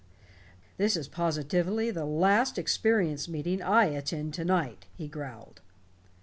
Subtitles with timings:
[0.77, 5.61] "This is positively the last experience meeting I attend to night," he growled.